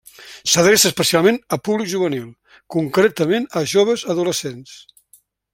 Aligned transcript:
S’adreça 0.51 0.87
especialment 0.89 1.37
a 1.57 1.59
públic 1.69 1.91
juvenil, 1.91 2.25
concretament 2.79 3.49
a 3.63 3.67
joves 3.77 4.09
adolescents. 4.15 4.77